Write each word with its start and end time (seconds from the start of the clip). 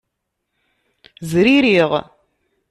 Zririɣ. 1.29 1.91